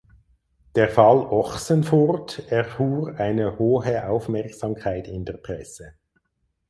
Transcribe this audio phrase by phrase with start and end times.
[0.73, 5.93] Der „Fall Ochsenfurt“ erfuhr eine hohe Aufmerksamkeit in der Presse.